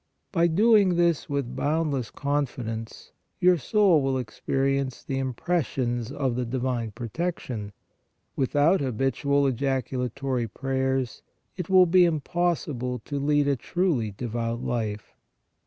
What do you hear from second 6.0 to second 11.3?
of the divine protection. Without habitual ejacu latory prayers